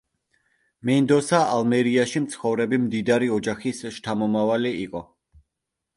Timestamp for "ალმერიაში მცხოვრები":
1.57-2.81